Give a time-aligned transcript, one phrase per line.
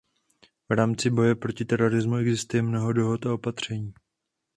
[0.69, 3.93] V rámci boje proti terorismu existuje mnoho dohod a opatření.